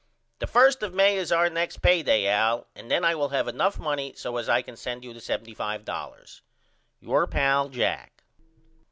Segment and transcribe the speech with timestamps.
[0.39, 3.47] The 1st of May is our next pay day Al and then I will have
[3.47, 6.41] enough money so as I can send you the $75.00.
[6.99, 8.23] Your pal, JACK.